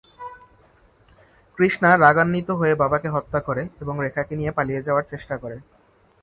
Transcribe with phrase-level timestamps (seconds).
[1.57, 5.57] কৃষ্ণা রাগান্বিত হয়ে বাবাকে হত্যা করে এবং রেখাকে নিয়ে পালিয়ে যাওয়ার চেষ্টা করে।